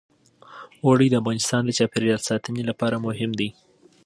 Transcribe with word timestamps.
اوړي 0.85 1.07
د 1.09 1.15
افغانستان 1.21 1.61
د 1.65 1.69
چاپیریال 1.77 2.21
ساتنې 2.29 2.63
لپاره 2.69 2.95
مهم 3.05 3.31
دي. 3.39 3.49